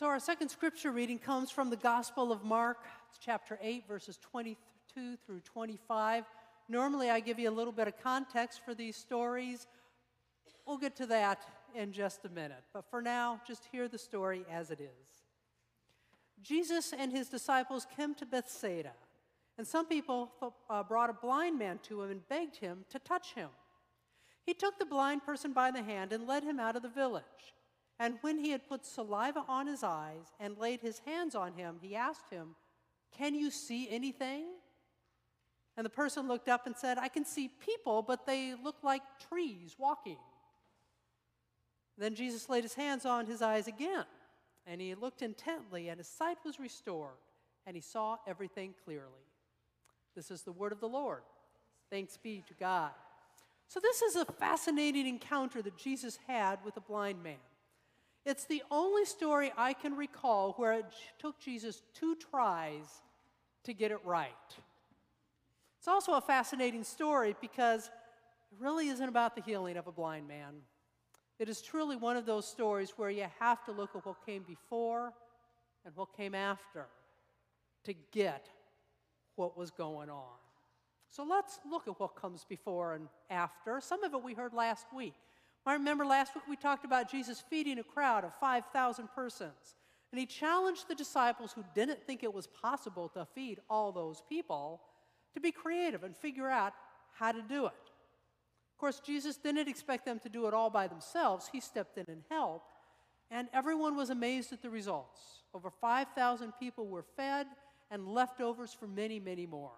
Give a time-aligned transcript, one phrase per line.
[0.00, 2.78] So, our second scripture reading comes from the Gospel of Mark,
[3.22, 6.24] chapter 8, verses 22 through 25.
[6.70, 9.66] Normally, I give you a little bit of context for these stories.
[10.66, 11.42] We'll get to that
[11.74, 12.62] in just a minute.
[12.72, 15.24] But for now, just hear the story as it is.
[16.42, 18.94] Jesus and his disciples came to Bethsaida,
[19.58, 20.32] and some people
[20.70, 23.50] uh, brought a blind man to him and begged him to touch him.
[24.46, 27.52] He took the blind person by the hand and led him out of the village.
[28.00, 31.76] And when he had put saliva on his eyes and laid his hands on him,
[31.82, 32.56] he asked him,
[33.16, 34.46] Can you see anything?
[35.76, 39.02] And the person looked up and said, I can see people, but they look like
[39.28, 40.16] trees walking.
[41.98, 44.06] Then Jesus laid his hands on his eyes again,
[44.66, 47.18] and he looked intently, and his sight was restored,
[47.66, 49.26] and he saw everything clearly.
[50.16, 51.20] This is the word of the Lord.
[51.90, 52.92] Thanks be to God.
[53.68, 57.36] So, this is a fascinating encounter that Jesus had with a blind man.
[58.26, 60.86] It's the only story I can recall where it
[61.18, 63.02] took Jesus two tries
[63.64, 64.30] to get it right.
[65.78, 70.28] It's also a fascinating story because it really isn't about the healing of a blind
[70.28, 70.56] man.
[71.38, 74.42] It is truly one of those stories where you have to look at what came
[74.42, 75.14] before
[75.86, 76.86] and what came after
[77.84, 78.46] to get
[79.36, 80.36] what was going on.
[81.08, 83.80] So let's look at what comes before and after.
[83.80, 85.14] Some of it we heard last week.
[85.66, 89.76] I remember last week we talked about Jesus feeding a crowd of 5,000 persons.
[90.12, 94.22] And he challenged the disciples who didn't think it was possible to feed all those
[94.28, 94.80] people
[95.34, 96.72] to be creative and figure out
[97.12, 97.72] how to do it.
[97.72, 101.48] Of course, Jesus didn't expect them to do it all by themselves.
[101.52, 102.72] He stepped in and helped,
[103.30, 105.20] and everyone was amazed at the results.
[105.54, 107.46] Over 5,000 people were fed,
[107.90, 109.76] and leftovers for many, many more.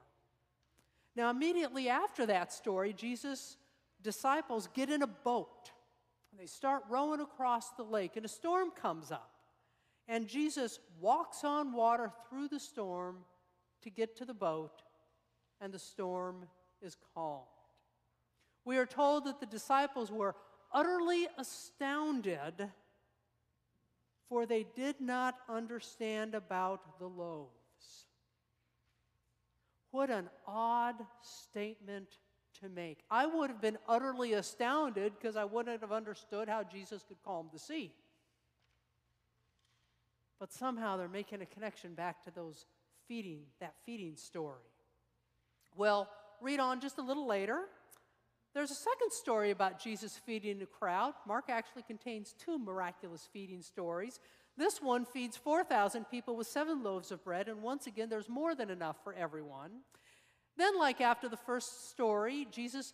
[1.16, 3.56] Now, immediately after that story, Jesus'
[4.02, 5.71] disciples get in a boat
[6.32, 9.30] and they start rowing across the lake, and a storm comes up.
[10.08, 13.18] And Jesus walks on water through the storm
[13.82, 14.82] to get to the boat,
[15.60, 16.46] and the storm
[16.80, 17.46] is calmed.
[18.64, 20.34] We are told that the disciples were
[20.72, 22.70] utterly astounded,
[24.28, 27.50] for they did not understand about the loaves.
[29.90, 32.16] What an odd statement
[32.62, 32.98] to make.
[33.10, 37.48] I would have been utterly astounded because I wouldn't have understood how Jesus could calm
[37.52, 37.92] the sea.
[40.40, 42.66] But somehow they're making a connection back to those
[43.06, 44.58] feeding, that feeding story.
[45.76, 46.08] Well,
[46.40, 47.60] read on just a little later.
[48.54, 51.14] There's a second story about Jesus feeding the crowd.
[51.26, 54.20] Mark actually contains two miraculous feeding stories.
[54.56, 58.54] This one feeds 4,000 people with seven loaves of bread, and once again, there's more
[58.54, 59.70] than enough for everyone.
[60.56, 62.92] Then, like after the first story, Jesus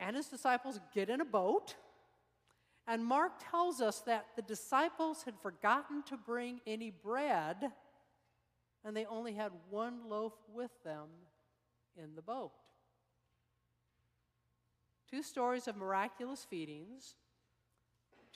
[0.00, 1.74] and his disciples get in a boat.
[2.86, 7.72] And Mark tells us that the disciples had forgotten to bring any bread,
[8.84, 11.08] and they only had one loaf with them
[11.96, 12.52] in the boat.
[15.10, 17.16] Two stories of miraculous feedings,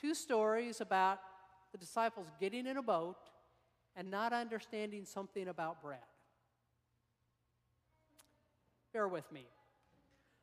[0.00, 1.19] two stories about
[1.72, 3.19] the disciples getting in a boat
[3.94, 5.98] and not understanding something about bread.
[8.92, 9.46] Bear with me.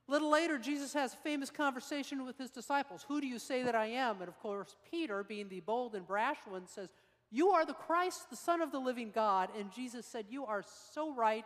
[0.08, 3.06] A little later, Jesus has a famous conversation with his disciples.
[3.08, 4.22] Who do you say that I am?
[4.22, 6.90] And of course, Peter, being the bold and brash one, says,
[7.30, 9.50] You are the Christ, the Son of the living God.
[9.58, 10.64] And Jesus said, You are
[10.94, 11.46] so right.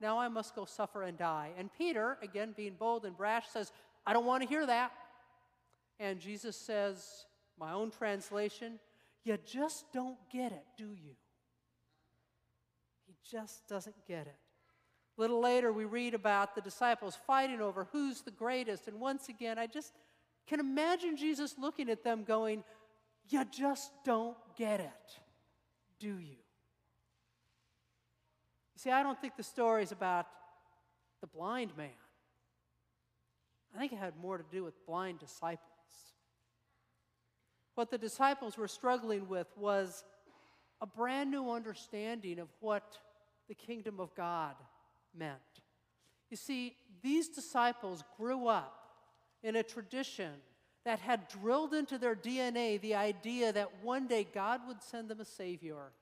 [0.00, 1.50] Now I must go suffer and die.
[1.56, 3.70] And Peter, again being bold and brash, says,
[4.06, 4.92] I don't want to hear that.
[6.00, 7.26] And Jesus says,
[7.60, 8.80] my own translation,
[9.22, 11.14] you just don't get it, do you?
[13.06, 14.36] He just doesn't get it.
[15.16, 18.88] A little later, we read about the disciples fighting over who's the greatest.
[18.88, 19.92] And once again, I just
[20.46, 22.64] can imagine Jesus looking at them going,
[23.28, 25.20] You just don't get it,
[25.98, 26.36] do you?
[28.74, 30.26] You see, I don't think the story is about
[31.20, 31.90] the blind man.
[33.74, 35.60] I think it had more to do with blind disciples.
[37.74, 40.04] What the disciples were struggling with was
[40.80, 42.98] a brand new understanding of what
[43.48, 44.54] the kingdom of God
[45.16, 45.40] meant.
[46.30, 48.76] You see, these disciples grew up
[49.42, 50.32] in a tradition
[50.84, 55.20] that had drilled into their DNA the idea that one day God would send them
[55.20, 55.92] a Savior,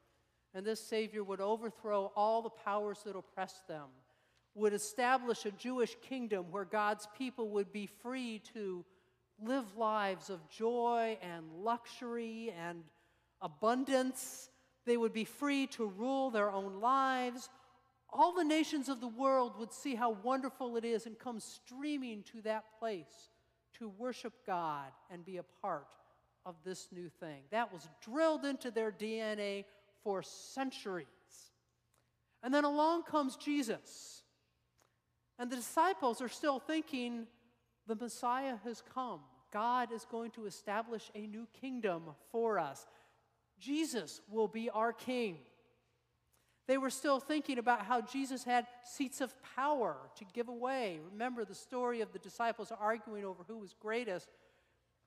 [0.55, 3.87] and this Savior would overthrow all the powers that oppressed them,
[4.55, 8.85] would establish a Jewish kingdom where God's people would be free to
[9.41, 12.83] live lives of joy and luxury and
[13.41, 14.51] abundance.
[14.85, 17.49] They would be free to rule their own lives
[18.11, 22.23] all the nations of the world would see how wonderful it is and come streaming
[22.33, 23.31] to that place
[23.79, 25.89] to worship God and be a part
[26.47, 27.43] of this new thing.
[27.51, 29.65] That was drilled into their DNA
[30.03, 31.07] for centuries.
[32.43, 34.23] And then along comes Jesus.
[35.39, 37.27] And the disciples are still thinking
[37.87, 39.21] the Messiah has come.
[39.53, 42.87] God is going to establish a new kingdom for us.
[43.59, 45.39] Jesus will be our king.
[46.69, 51.01] They were still thinking about how Jesus had seats of power to give away.
[51.11, 54.29] Remember the story of the disciples arguing over who was greatest.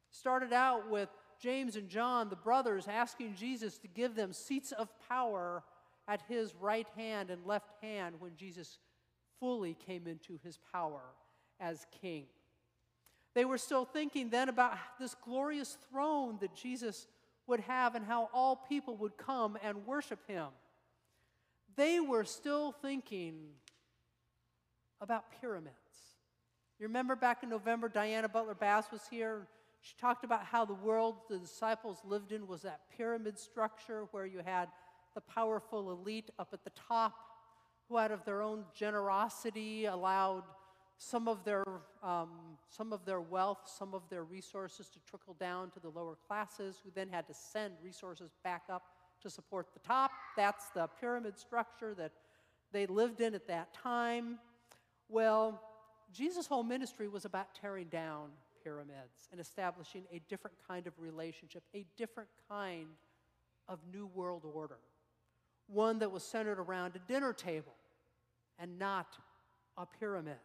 [0.09, 1.07] Started out with
[1.39, 5.63] James and John, the brothers, asking Jesus to give them seats of power
[6.07, 8.79] at his right hand and left hand when Jesus
[9.39, 11.01] fully came into his power
[11.59, 12.25] as king.
[13.35, 17.05] They were still thinking then about this glorious throne that Jesus
[17.45, 20.47] would have and how all people would come and worship him.
[21.75, 23.35] They were still thinking
[24.99, 25.75] about pyramids.
[26.79, 29.47] You remember back in November, Diana Butler Bass was here.
[29.81, 34.25] She talked about how the world the disciples lived in was that pyramid structure where
[34.25, 34.69] you had
[35.15, 37.13] the powerful elite up at the top
[37.87, 40.43] who, out of their own generosity, allowed
[40.97, 41.63] some of their,
[42.03, 42.29] um,
[42.69, 46.79] some of their wealth, some of their resources to trickle down to the lower classes,
[46.83, 48.83] who then had to send resources back up
[49.21, 50.11] to support the top.
[50.35, 52.11] That's the pyramid structure that
[52.71, 54.39] they lived in at that time.
[55.09, 55.61] Well,
[56.13, 58.29] Jesus' whole ministry was about tearing down
[58.63, 62.87] pyramids and establishing a different kind of relationship, a different kind
[63.67, 64.77] of new world order,
[65.67, 67.73] one that was centered around a dinner table
[68.59, 69.17] and not
[69.77, 70.37] a pyramid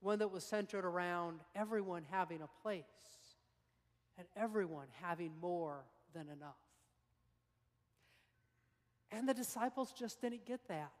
[0.00, 2.84] one that was centered around everyone having a place
[4.18, 6.56] and everyone having more than enough.
[9.12, 10.92] And the disciples just didn't get that.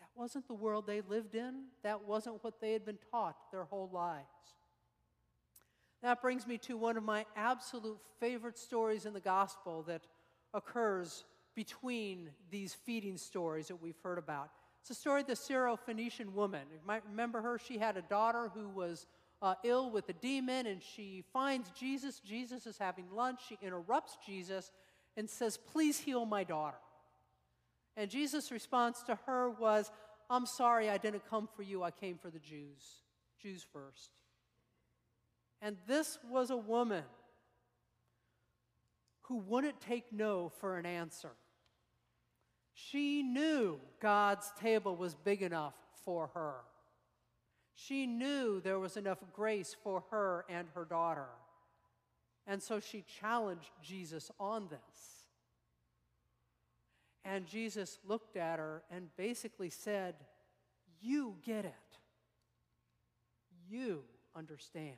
[0.00, 3.64] That wasn't the world they lived in, that wasn't what they had been taught their
[3.64, 4.26] whole lives.
[6.02, 10.02] That brings me to one of my absolute favorite stories in the gospel that
[10.52, 11.24] occurs
[11.54, 14.50] between these feeding stories that we've heard about.
[14.80, 16.62] It's the story of the Syro-Phoenician woman.
[16.72, 17.58] You might remember her.
[17.58, 19.06] She had a daughter who was
[19.40, 22.18] uh, ill with a demon, and she finds Jesus.
[22.20, 23.40] Jesus is having lunch.
[23.48, 24.72] She interrupts Jesus
[25.16, 26.78] and says, Please heal my daughter.
[27.96, 29.90] And Jesus' response to her was,
[30.30, 31.82] I'm sorry, I didn't come for you.
[31.82, 33.02] I came for the Jews.
[33.40, 34.10] Jews first.
[35.60, 37.04] And this was a woman
[39.22, 41.32] who wouldn't take no for an answer.
[42.74, 45.74] She knew God's table was big enough
[46.04, 46.54] for her.
[47.74, 51.28] She knew there was enough grace for her and her daughter.
[52.46, 55.11] And so she challenged Jesus on this.
[57.24, 60.14] And Jesus looked at her and basically said,
[61.00, 61.72] You get it.
[63.68, 64.02] You
[64.34, 64.96] understand.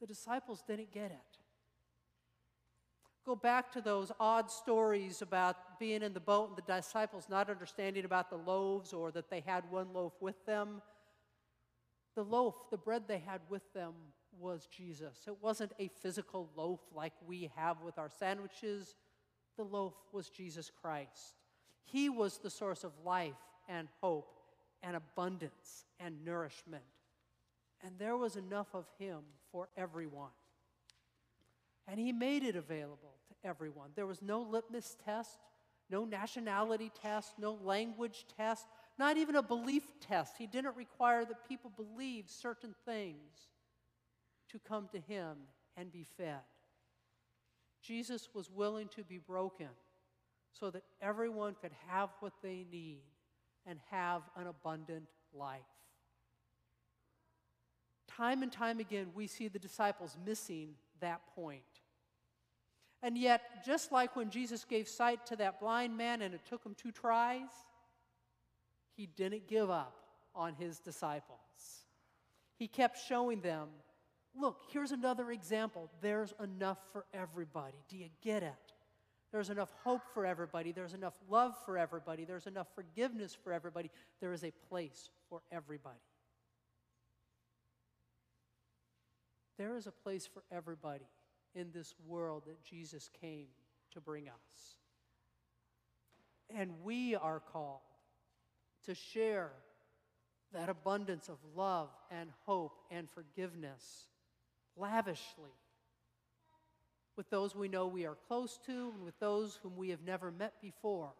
[0.00, 1.38] The disciples didn't get it.
[3.24, 7.48] Go back to those odd stories about being in the boat and the disciples not
[7.48, 10.82] understanding about the loaves or that they had one loaf with them.
[12.16, 13.92] The loaf, the bread they had with them
[14.38, 15.18] was Jesus.
[15.28, 18.96] It wasn't a physical loaf like we have with our sandwiches.
[19.56, 21.34] The loaf was Jesus Christ.
[21.84, 23.34] He was the source of life
[23.68, 24.40] and hope
[24.82, 26.82] and abundance and nourishment.
[27.84, 30.30] And there was enough of Him for everyone.
[31.86, 33.90] And He made it available to everyone.
[33.94, 35.38] There was no litmus test,
[35.90, 38.66] no nationality test, no language test,
[38.98, 40.34] not even a belief test.
[40.38, 43.48] He didn't require that people believe certain things
[44.50, 45.36] to come to him
[45.76, 46.40] and be fed.
[47.82, 49.68] Jesus was willing to be broken
[50.52, 53.02] so that everyone could have what they need
[53.66, 55.60] and have an abundant life.
[58.06, 61.62] Time and time again, we see the disciples missing that point.
[63.02, 66.64] And yet, just like when Jesus gave sight to that blind man and it took
[66.64, 67.50] him two tries,
[68.96, 69.96] he didn't give up
[70.34, 71.38] on his disciples.
[72.58, 73.68] He kept showing them
[74.38, 75.90] look, here's another example.
[76.00, 77.76] There's enough for everybody.
[77.88, 78.72] Do you get it?
[79.32, 80.72] There's enough hope for everybody.
[80.72, 82.24] There's enough love for everybody.
[82.24, 83.90] There's enough forgiveness for everybody.
[84.20, 85.96] There is a place for everybody.
[89.56, 91.06] There is a place for everybody
[91.54, 93.46] in this world that Jesus came
[93.92, 94.76] to bring us.
[96.54, 97.80] And we are called
[98.84, 99.50] to share
[100.52, 104.08] that abundance of love and hope and forgiveness
[104.76, 105.52] lavishly
[107.16, 110.30] with those we know we are close to and with those whom we have never
[110.30, 111.12] met before.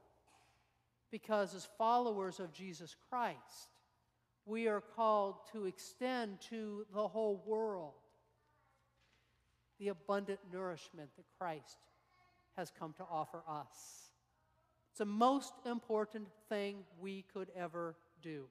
[1.11, 3.69] Because as followers of Jesus Christ,
[4.47, 7.93] we are called to extend to the whole world
[9.79, 11.79] the abundant nourishment that Christ
[12.57, 14.13] has come to offer us.
[14.91, 18.45] It's the most important thing we could ever do.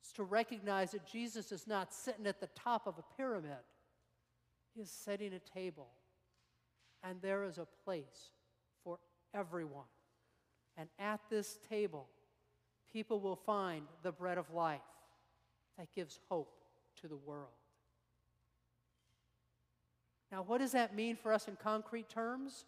[0.00, 3.64] It's to recognize that Jesus is not sitting at the top of a pyramid,
[4.74, 5.88] He is setting a table.
[7.04, 8.32] And there is a place
[8.82, 8.98] for
[9.32, 9.84] everyone.
[10.76, 12.08] And at this table,
[12.92, 14.80] people will find the bread of life
[15.78, 16.64] that gives hope
[17.00, 17.50] to the world.
[20.30, 22.64] Now, what does that mean for us in concrete terms?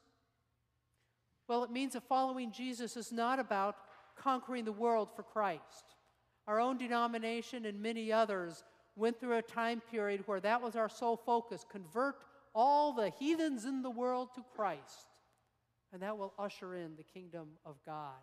[1.48, 3.76] Well, it means that following Jesus is not about
[4.16, 5.96] conquering the world for Christ.
[6.50, 8.64] Our own denomination and many others
[8.96, 12.16] went through a time period where that was our sole focus convert
[12.56, 15.06] all the heathens in the world to Christ.
[15.92, 18.18] And that will usher in the kingdom of God.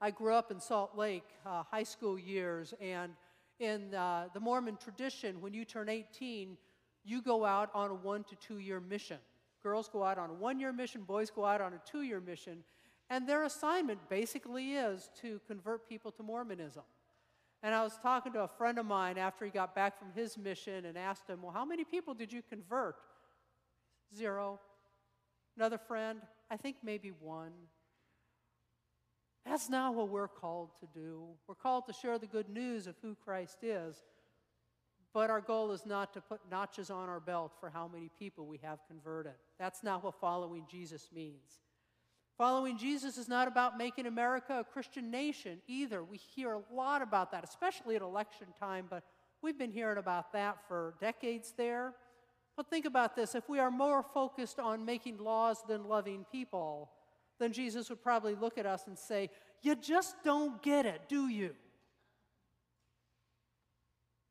[0.00, 3.10] I grew up in Salt Lake, uh, high school years, and
[3.58, 6.56] in uh, the Mormon tradition, when you turn 18,
[7.04, 9.18] you go out on a one to two year mission.
[9.60, 12.20] Girls go out on a one year mission, boys go out on a two year
[12.20, 12.62] mission,
[13.10, 16.84] and their assignment basically is to convert people to Mormonism.
[17.62, 20.36] And I was talking to a friend of mine after he got back from his
[20.36, 22.96] mission and asked him, Well, how many people did you convert?
[24.14, 24.60] Zero.
[25.56, 26.20] Another friend,
[26.50, 27.52] I think maybe one.
[29.46, 31.24] That's not what we're called to do.
[31.46, 33.96] We're called to share the good news of who Christ is.
[35.12, 38.46] But our goal is not to put notches on our belt for how many people
[38.46, 39.34] we have converted.
[39.58, 41.63] That's not what following Jesus means.
[42.36, 46.02] Following Jesus is not about making America a Christian nation either.
[46.02, 49.04] We hear a lot about that, especially at election time, but
[49.40, 51.94] we've been hearing about that for decades there.
[52.56, 56.90] But think about this if we are more focused on making laws than loving people,
[57.38, 59.30] then Jesus would probably look at us and say,
[59.62, 61.54] You just don't get it, do you?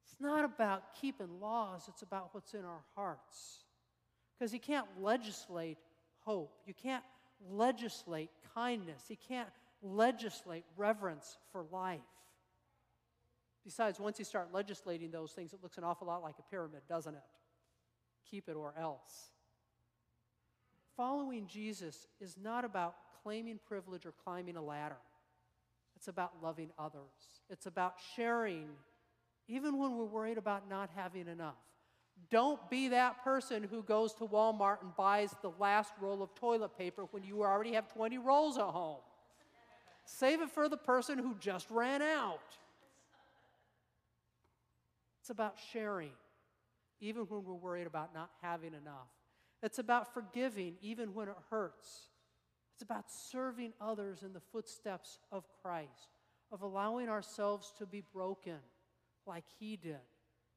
[0.04, 3.64] It's not about keeping laws, it's about what's in our hearts.
[4.38, 5.78] Because you can't legislate
[6.26, 7.04] hope, you can't
[7.50, 9.50] legislate kindness, he can't
[9.82, 12.00] legislate reverence for life.
[13.64, 16.82] Besides, once you start legislating those things, it looks an awful lot like a pyramid,
[16.88, 17.22] doesn't it?
[18.30, 19.32] Keep it or else.
[20.98, 24.98] Following Jesus is not about claiming privilege or climbing a ladder.
[25.96, 27.00] It's about loving others.
[27.50, 28.68] It's about sharing
[29.48, 31.56] even when we're worried about not having enough.
[32.30, 36.78] Don't be that person who goes to Walmart and buys the last roll of toilet
[36.78, 39.02] paper when you already have 20 rolls at home.
[40.06, 42.40] Save it for the person who just ran out.
[45.22, 46.12] It's about sharing,
[47.00, 49.08] even when we're worried about not having enough.
[49.62, 52.10] It's about forgiving, even when it hurts.
[52.74, 56.18] It's about serving others in the footsteps of Christ,
[56.52, 58.58] of allowing ourselves to be broken
[59.26, 59.96] like he did,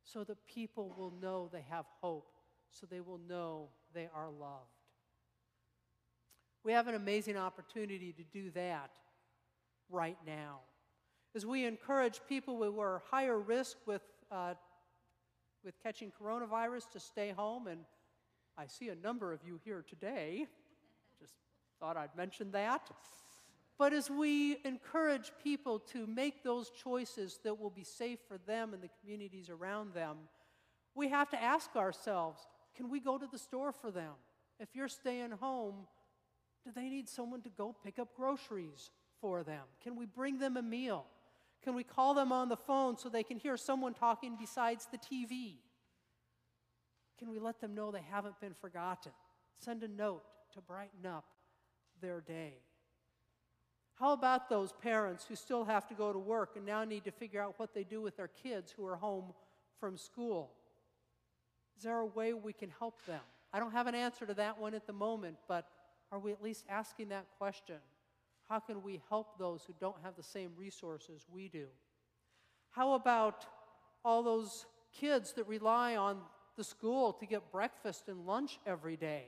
[0.06, 2.30] so that people will know they have hope,
[2.70, 4.70] so they will know they are loved.
[6.64, 8.90] We have an amazing opportunity to do that
[9.90, 10.60] right now.
[11.34, 14.54] As we encourage people who are higher risk with, uh,
[15.64, 17.80] with catching coronavirus to stay home, and
[18.56, 20.46] I see a number of you here today,
[21.20, 21.34] just
[21.80, 22.90] thought I'd mention that.
[23.78, 28.72] But as we encourage people to make those choices that will be safe for them
[28.72, 30.16] and the communities around them,
[30.94, 34.12] we have to ask ourselves can we go to the store for them?
[34.60, 35.86] If you're staying home,
[36.64, 38.90] do they need someone to go pick up groceries
[39.20, 39.62] for them?
[39.82, 41.06] Can we bring them a meal?
[41.62, 44.98] Can we call them on the phone so they can hear someone talking besides the
[44.98, 45.56] TV?
[47.18, 49.12] Can we let them know they haven't been forgotten?
[49.58, 51.24] Send a note to brighten up
[52.00, 52.58] their day.
[53.96, 57.10] How about those parents who still have to go to work and now need to
[57.10, 59.32] figure out what they do with their kids who are home
[59.80, 60.52] from school?
[61.78, 63.22] Is there a way we can help them?
[63.54, 65.66] I don't have an answer to that one at the moment, but
[66.12, 67.76] are we at least asking that question?
[68.50, 71.66] How can we help those who don't have the same resources we do?
[72.70, 73.46] How about
[74.04, 76.18] all those kids that rely on
[76.56, 79.24] the school to get breakfast and lunch every day?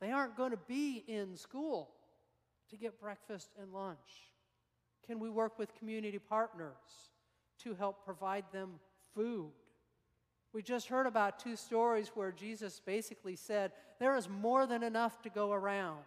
[0.00, 1.90] They aren't going to be in school
[2.72, 3.98] to get breakfast and lunch?
[5.06, 7.10] Can we work with community partners
[7.62, 8.80] to help provide them
[9.14, 9.52] food?
[10.54, 15.20] We just heard about two stories where Jesus basically said, There is more than enough
[15.22, 16.00] to go around.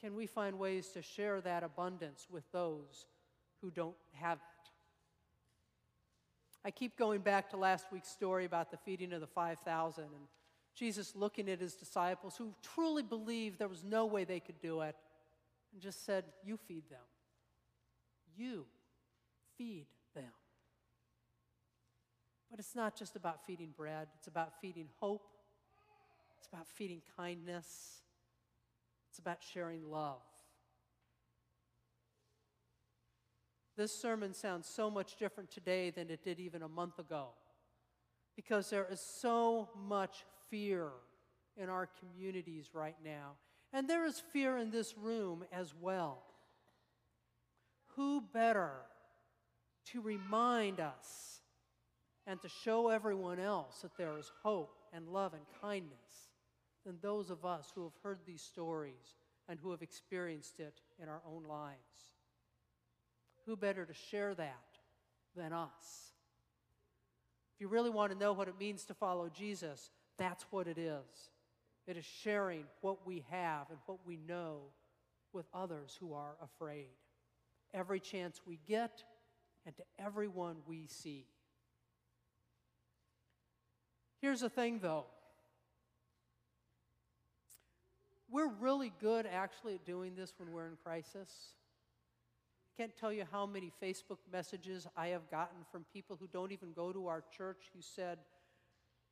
[0.00, 3.06] Can we find ways to share that abundance with those
[3.60, 4.70] who don't have it?
[6.64, 10.12] I keep going back to last week's story about the feeding of the 5,000 and
[10.76, 14.82] Jesus looking at his disciples who truly believed there was no way they could do
[14.82, 14.94] it
[15.76, 17.04] and just said, You feed them.
[18.34, 18.64] You
[19.58, 20.32] feed them.
[22.50, 25.28] But it's not just about feeding bread, it's about feeding hope,
[26.38, 28.00] it's about feeding kindness,
[29.10, 30.22] it's about sharing love.
[33.76, 37.28] This sermon sounds so much different today than it did even a month ago
[38.34, 40.88] because there is so much fear
[41.58, 43.32] in our communities right now.
[43.72, 46.22] And there is fear in this room as well.
[47.96, 48.72] Who better
[49.92, 51.40] to remind us
[52.26, 56.30] and to show everyone else that there is hope and love and kindness
[56.84, 59.16] than those of us who have heard these stories
[59.48, 62.14] and who have experienced it in our own lives?
[63.46, 64.78] Who better to share that
[65.36, 66.12] than us?
[67.54, 70.78] If you really want to know what it means to follow Jesus, that's what it
[70.78, 71.30] is.
[71.86, 74.58] It is sharing what we have and what we know
[75.32, 76.88] with others who are afraid.
[77.72, 79.04] Every chance we get
[79.64, 81.26] and to everyone we see.
[84.20, 85.04] Here's the thing, though.
[88.28, 91.30] We're really good actually at doing this when we're in crisis.
[92.66, 96.50] I can't tell you how many Facebook messages I have gotten from people who don't
[96.50, 98.18] even go to our church who said,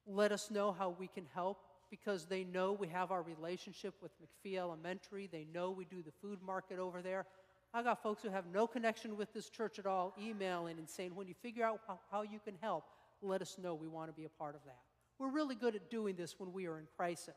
[0.07, 1.59] Let us know how we can help
[2.03, 5.29] because they know we have our relationship with McPhee Elementary.
[5.31, 7.27] They know we do the food market over there.
[7.73, 11.15] I got folks who have no connection with this church at all emailing and saying,
[11.15, 12.85] When you figure out how, how you can help,
[13.23, 13.75] let us know.
[13.75, 14.79] We want to be a part of that.
[15.19, 17.35] We're really good at doing this when we are in crisis.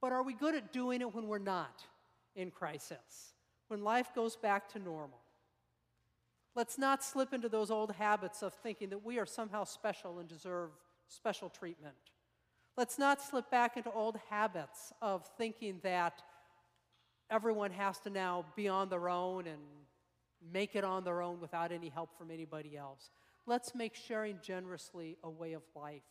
[0.00, 1.82] But are we good at doing it when we're not
[2.34, 3.34] in crisis?
[3.70, 5.20] when life goes back to normal.
[6.56, 10.28] Let's not slip into those old habits of thinking that we are somehow special and
[10.28, 10.70] deserve
[11.06, 11.94] special treatment.
[12.76, 16.22] Let's not slip back into old habits of thinking that
[17.30, 19.60] everyone has to now be on their own and
[20.52, 23.10] make it on their own without any help from anybody else.
[23.46, 26.02] Let's make sharing generously a way of life.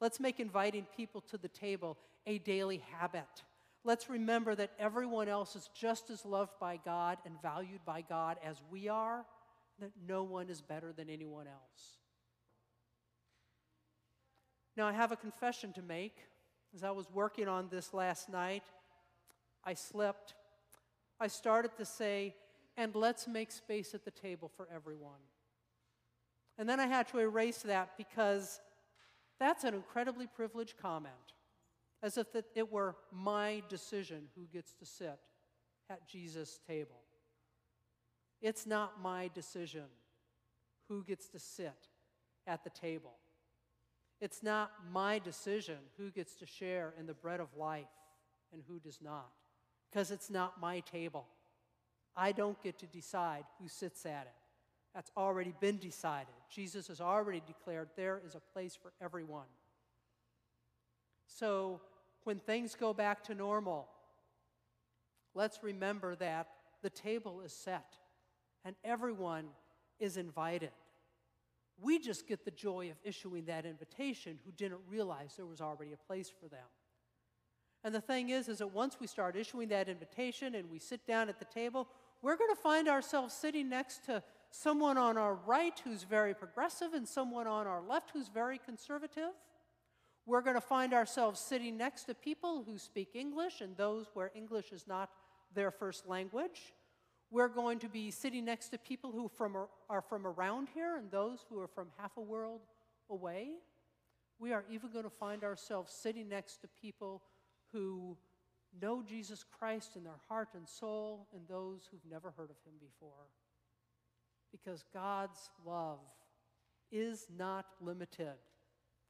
[0.00, 3.44] Let's make inviting people to the table a daily habit.
[3.84, 8.38] Let's remember that everyone else is just as loved by God and valued by God
[8.44, 9.24] as we are,
[9.80, 11.98] that no one is better than anyone else.
[14.78, 16.14] Now, I have a confession to make.
[16.72, 18.62] As I was working on this last night,
[19.64, 20.34] I slipped.
[21.18, 22.36] I started to say,
[22.76, 25.18] and let's make space at the table for everyone.
[26.58, 28.60] And then I had to erase that because
[29.40, 31.34] that's an incredibly privileged comment
[32.00, 35.18] as if it were my decision who gets to sit
[35.90, 37.00] at Jesus' table.
[38.40, 39.86] It's not my decision
[40.88, 41.88] who gets to sit
[42.46, 43.16] at the table.
[44.20, 47.86] It's not my decision who gets to share in the bread of life
[48.52, 49.30] and who does not,
[49.90, 51.26] because it's not my table.
[52.16, 54.34] I don't get to decide who sits at it.
[54.94, 56.34] That's already been decided.
[56.50, 59.46] Jesus has already declared there is a place for everyone.
[61.26, 61.80] So
[62.24, 63.86] when things go back to normal,
[65.34, 66.48] let's remember that
[66.82, 67.94] the table is set
[68.64, 69.44] and everyone
[70.00, 70.70] is invited.
[71.80, 75.92] We just get the joy of issuing that invitation who didn't realize there was already
[75.92, 76.66] a place for them.
[77.84, 81.06] And the thing is, is that once we start issuing that invitation and we sit
[81.06, 81.88] down at the table,
[82.20, 86.94] we're going to find ourselves sitting next to someone on our right who's very progressive
[86.94, 89.30] and someone on our left who's very conservative.
[90.26, 94.32] We're going to find ourselves sitting next to people who speak English and those where
[94.34, 95.10] English is not
[95.54, 96.74] their first language.
[97.30, 99.56] We're going to be sitting next to people who from,
[99.90, 102.60] are from around here and those who are from half a world
[103.10, 103.50] away.
[104.38, 107.22] We are even going to find ourselves sitting next to people
[107.72, 108.16] who
[108.80, 112.74] know Jesus Christ in their heart and soul and those who've never heard of him
[112.80, 113.26] before.
[114.50, 115.98] Because God's love
[116.90, 118.36] is not limited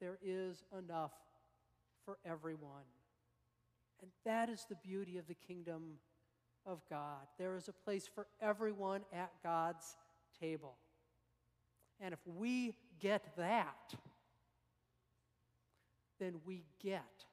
[0.01, 1.13] there is enough
[2.05, 2.87] for everyone.
[4.01, 5.99] And that is the beauty of the kingdom
[6.69, 7.27] of God.
[7.39, 9.97] There is a place for everyone at God's
[10.39, 10.77] table.
[12.01, 13.95] And if we get that,
[16.21, 17.25] then we get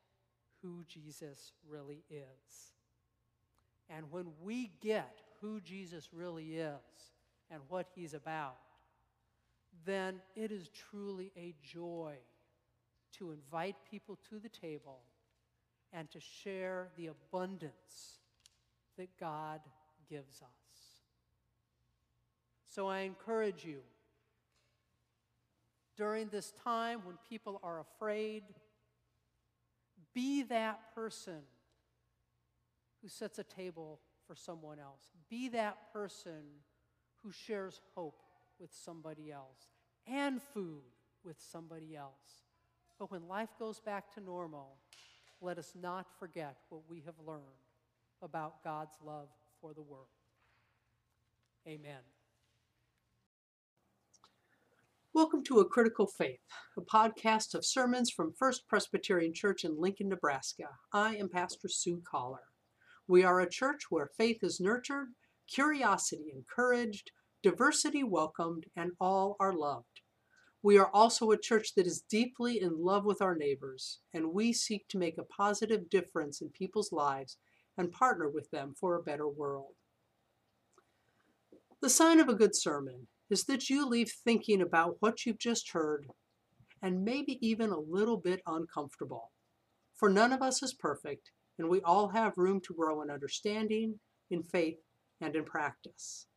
[0.61, 2.73] who Jesus really is.
[3.89, 6.79] And when we get who Jesus really is
[7.51, 8.55] and what he's about,
[9.85, 12.15] then it is truly a joy
[13.19, 15.01] to invite people to the table
[15.93, 18.19] and to share the abundance
[18.97, 19.61] that God
[20.09, 20.49] gives us.
[22.67, 23.79] So I encourage you
[25.95, 28.43] during this time when people are afraid,
[30.13, 31.41] be that person
[33.01, 35.09] who sets a table for someone else.
[35.29, 36.43] Be that person
[37.23, 38.21] who shares hope
[38.59, 39.67] with somebody else
[40.07, 40.81] and food
[41.23, 42.43] with somebody else.
[42.99, 44.77] But when life goes back to normal,
[45.41, 47.41] let us not forget what we have learned
[48.21, 49.29] about God's love
[49.61, 50.07] for the world.
[51.67, 52.01] Amen.
[55.13, 56.41] Welcome to A Critical Faith,
[56.77, 60.65] a podcast of sermons from First Presbyterian Church in Lincoln, Nebraska.
[60.91, 62.43] I am Pastor Sue Collar.
[63.07, 65.09] We are a church where faith is nurtured,
[65.47, 70.01] curiosity encouraged, diversity welcomed, and all are loved.
[70.61, 74.51] We are also a church that is deeply in love with our neighbors, and we
[74.51, 77.37] seek to make a positive difference in people's lives
[77.77, 79.73] and partner with them for a better world.
[81.81, 85.71] The sign of a good sermon is that you leave thinking about what you've just
[85.71, 86.07] heard
[86.81, 89.31] and maybe even a little bit uncomfortable.
[89.95, 93.99] For none of us is perfect, and we all have room to grow in understanding,
[94.29, 94.77] in faith,
[95.21, 96.27] and in practice.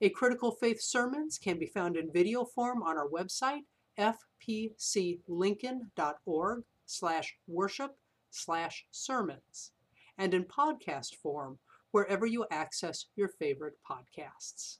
[0.00, 3.64] A Critical Faith Sermons can be found in video form on our website,
[3.98, 7.96] fpclincoln.org slash worship
[8.30, 9.72] slash sermons,
[10.20, 11.58] and in podcast form
[11.92, 14.76] wherever you access your favorite podcasts.